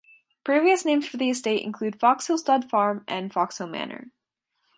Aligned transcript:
Previous 0.43 0.83
names 0.83 1.07
for 1.07 1.17
the 1.17 1.29
estate 1.29 1.61
include 1.63 1.99
Foxhill 1.99 2.39
Stud 2.39 2.67
Farm 2.67 3.03
and 3.07 3.31
Foxhill 3.31 3.69
Manor. 3.69 4.11